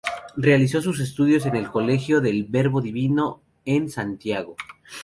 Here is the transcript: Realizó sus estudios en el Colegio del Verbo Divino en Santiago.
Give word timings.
Realizó 0.35 0.81
sus 0.81 0.99
estudios 0.99 1.45
en 1.45 1.55
el 1.55 1.69
Colegio 1.69 2.21
del 2.21 2.45
Verbo 2.45 2.81
Divino 2.81 3.43
en 3.65 3.87
Santiago. 3.87 4.55